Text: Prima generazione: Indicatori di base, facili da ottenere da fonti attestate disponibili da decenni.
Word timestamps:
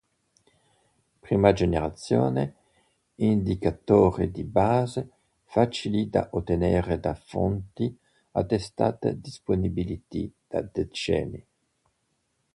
Prima 1.21 1.53
generazione: 1.53 2.55
Indicatori 3.17 4.31
di 4.31 4.43
base, 4.43 5.11
facili 5.43 6.09
da 6.09 6.27
ottenere 6.31 6.99
da 6.99 7.13
fonti 7.13 7.95
attestate 8.31 9.19
disponibili 9.21 10.03
da 10.47 10.63
decenni. 10.63 11.45